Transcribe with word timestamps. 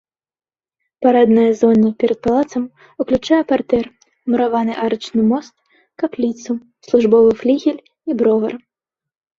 Парадная 1.05 1.51
зона 1.59 1.89
перад 2.03 2.19
палацам 2.27 2.63
уключае 3.03 3.43
партэр, 3.51 3.85
мураваны 4.35 4.73
арачны 4.87 5.21
мост, 5.35 5.53
капліцу, 6.05 6.51
службовы 6.91 7.31
флігель 7.45 7.81
і 7.85 8.11
бровар. 8.23 8.53